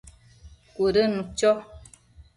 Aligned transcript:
Cuëdënnu 0.75 1.21
cho 1.37 1.51